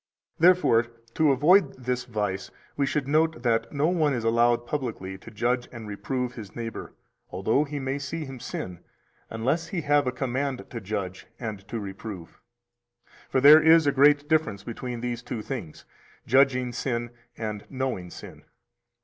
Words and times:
Therefore, 0.39 0.87
to 1.13 1.31
avoid 1.31 1.77
this 1.77 2.05
vice 2.05 2.49
we 2.75 2.87
should 2.87 3.07
note 3.07 3.43
that 3.43 3.69
265 3.69 3.77
no 3.77 3.87
one 3.89 4.13
is 4.15 4.23
allowed 4.23 4.65
publicly 4.65 5.15
to 5.19 5.29
judge 5.29 5.67
and 5.71 5.87
reprove 5.87 6.33
his 6.33 6.55
neighbor, 6.55 6.95
although 7.29 7.65
he 7.65 7.77
may 7.77 7.99
see 7.99 8.25
him 8.25 8.39
sin, 8.39 8.79
unless 9.29 9.67
he 9.67 9.81
have 9.81 10.07
a 10.07 10.11
command 10.11 10.65
to 10.71 10.81
judge 10.81 11.27
and 11.39 11.67
to 11.67 11.79
reprove. 11.79 12.41
266 13.29 13.29
For 13.31 13.41
there 13.41 13.61
is 13.61 13.85
a 13.85 13.91
great 13.91 14.27
difference 14.27 14.63
between 14.63 15.01
these 15.01 15.21
two 15.21 15.43
things, 15.43 15.85
judging 16.25 16.71
sin 16.73 17.11
and 17.37 17.67
knowing 17.69 18.09
sin. 18.09 18.45